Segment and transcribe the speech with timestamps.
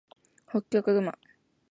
[0.47, 1.15] ホッキョクグマ